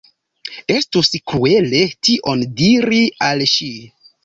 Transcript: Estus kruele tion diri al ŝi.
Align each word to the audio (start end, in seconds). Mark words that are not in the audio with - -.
Estus 0.75 1.11
kruele 1.33 1.83
tion 2.09 2.43
diri 2.63 3.05
al 3.31 3.47
ŝi. 3.55 3.73